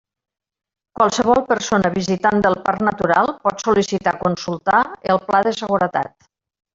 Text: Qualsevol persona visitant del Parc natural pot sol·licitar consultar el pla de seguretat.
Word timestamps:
Qualsevol 0.99 1.41
persona 1.49 1.91
visitant 1.97 2.41
del 2.45 2.57
Parc 2.69 2.83
natural 2.89 3.31
pot 3.45 3.61
sol·licitar 3.67 4.15
consultar 4.27 4.81
el 5.15 5.21
pla 5.29 5.43
de 5.51 5.55
seguretat. 5.63 6.29